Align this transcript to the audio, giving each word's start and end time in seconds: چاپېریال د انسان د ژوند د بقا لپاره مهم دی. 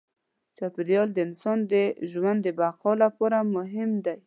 چاپېریال 0.57 1.07
د 1.13 1.17
انسان 1.27 1.57
د 1.71 1.73
ژوند 2.11 2.39
د 2.43 2.47
بقا 2.59 2.91
لپاره 3.03 3.37
مهم 3.55 3.91
دی. 4.05 4.17